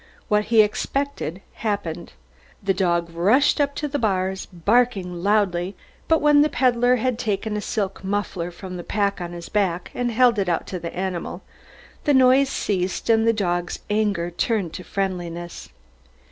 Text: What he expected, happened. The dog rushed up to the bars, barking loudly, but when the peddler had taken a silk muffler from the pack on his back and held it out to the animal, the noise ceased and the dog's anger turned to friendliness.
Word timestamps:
What 0.29 0.45
he 0.45 0.63
expected, 0.63 1.43
happened. 1.53 2.13
The 2.63 2.73
dog 2.73 3.11
rushed 3.11 3.61
up 3.61 3.75
to 3.75 3.87
the 3.87 3.99
bars, 3.99 4.47
barking 4.47 5.21
loudly, 5.21 5.75
but 6.07 6.21
when 6.23 6.41
the 6.41 6.49
peddler 6.49 6.95
had 6.95 7.19
taken 7.19 7.55
a 7.55 7.61
silk 7.61 8.03
muffler 8.03 8.49
from 8.49 8.77
the 8.77 8.83
pack 8.83 9.21
on 9.21 9.31
his 9.33 9.47
back 9.47 9.91
and 9.93 10.11
held 10.11 10.39
it 10.39 10.49
out 10.49 10.65
to 10.73 10.79
the 10.79 10.97
animal, 10.97 11.43
the 12.05 12.15
noise 12.15 12.49
ceased 12.49 13.11
and 13.11 13.27
the 13.27 13.31
dog's 13.31 13.77
anger 13.91 14.31
turned 14.31 14.73
to 14.73 14.83
friendliness. 14.83 15.69